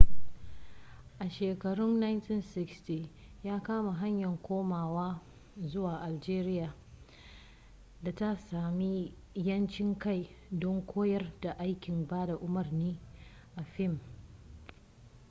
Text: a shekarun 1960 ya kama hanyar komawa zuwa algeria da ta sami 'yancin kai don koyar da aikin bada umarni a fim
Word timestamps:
a 1.19 1.29
shekarun 1.29 1.99
1960 2.01 3.09
ya 3.43 3.59
kama 3.63 3.93
hanyar 3.93 4.37
komawa 4.41 5.21
zuwa 5.57 6.01
algeria 6.01 6.73
da 8.03 8.15
ta 8.15 8.35
sami 8.35 9.13
'yancin 9.35 9.97
kai 9.99 10.29
don 10.51 10.81
koyar 10.85 11.31
da 11.41 11.51
aikin 11.59 12.07
bada 12.07 12.37
umarni 12.37 12.99
a 13.55 13.63
fim 13.63 13.99